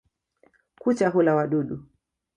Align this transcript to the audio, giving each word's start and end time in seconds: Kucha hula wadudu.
Kucha 0.81 1.09
hula 1.09 1.35
wadudu. 1.35 1.75